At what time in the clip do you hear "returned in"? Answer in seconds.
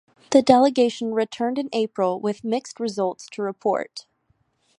1.13-1.69